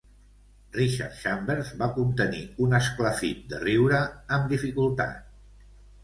Richard 0.75 1.17
Chambers 1.17 1.67
va 1.81 1.89
contenir 1.97 2.41
un 2.67 2.73
esclafit 2.77 3.43
de 3.51 3.59
riure 3.65 3.99
amb 4.39 4.49
dificultat. 4.55 5.69